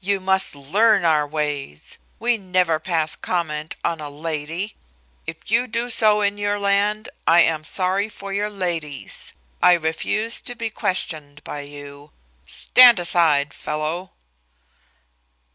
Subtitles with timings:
[0.00, 1.98] "You must learn our ways.
[2.18, 4.76] We never pass comment on a lady.
[5.26, 9.34] If you do so in your land, I am sorry for your ladies.
[9.62, 12.12] I refuse to be questioned by you.
[12.46, 14.12] Stand aside, fellow!"